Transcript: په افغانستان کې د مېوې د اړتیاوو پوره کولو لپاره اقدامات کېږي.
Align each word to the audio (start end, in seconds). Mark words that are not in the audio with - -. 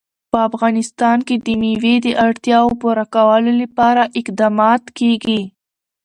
په 0.31 0.37
افغانستان 0.49 1.17
کې 1.27 1.35
د 1.45 1.47
مېوې 1.61 1.95
د 2.05 2.07
اړتیاوو 2.27 2.77
پوره 2.81 3.05
کولو 3.15 3.51
لپاره 3.61 4.01
اقدامات 4.19 4.83
کېږي. 4.99 5.41